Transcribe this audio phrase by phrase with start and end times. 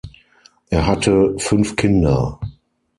[0.71, 2.39] Er hatte fünf Kinder.